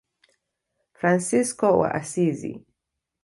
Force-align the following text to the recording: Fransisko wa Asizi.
Fransisko 0.97 1.67
wa 1.79 1.89
Asizi. 1.99 2.53